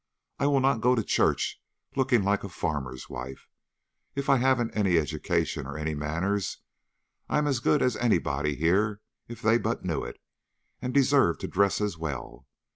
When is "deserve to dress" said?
10.91-11.79